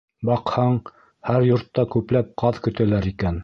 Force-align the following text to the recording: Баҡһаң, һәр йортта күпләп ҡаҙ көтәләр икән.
Баҡһаң, 0.29 0.79
һәр 1.29 1.45
йортта 1.49 1.87
күпләп 1.97 2.35
ҡаҙ 2.45 2.61
көтәләр 2.69 3.11
икән. 3.15 3.39